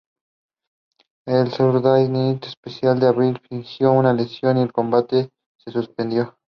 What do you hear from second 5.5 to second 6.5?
se suspendió.